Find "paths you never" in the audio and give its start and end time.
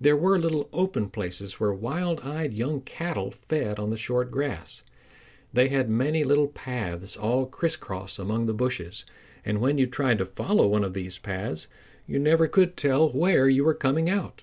11.18-12.48